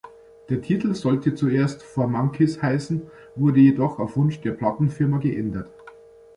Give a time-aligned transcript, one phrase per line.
[0.49, 3.03] Der Titel sollte zuerst "Four Monkeys" heißen,
[3.35, 5.69] wurde jedoch auf Wunsch der Plattenfirma geändert.